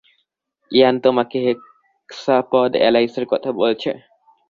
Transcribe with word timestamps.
ইয়ান 0.71 0.95
তোমাকে 0.99 1.37
হেক্সাপড 1.45 2.71
এলাইসের 2.87 3.25
কথা 3.31 3.49
বলেছে? 3.51 3.91